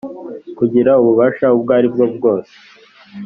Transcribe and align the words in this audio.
kugira 0.57 0.91
ububasha 1.01 1.45
ubwo 1.55 1.71
aribwo 1.77 2.05
bwose 2.15 2.53